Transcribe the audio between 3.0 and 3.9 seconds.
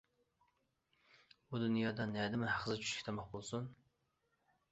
تاماق بولسۇن.